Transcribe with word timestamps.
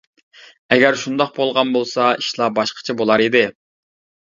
ئەگەر 0.75 0.97
شۇنداق 1.01 1.29
بولغان 1.35 1.75
بولسا 1.77 2.09
ئىشلار 2.23 2.57
باشقىچە 2.61 2.99
بۇلار 3.05 3.27
ئىدى. 3.29 3.47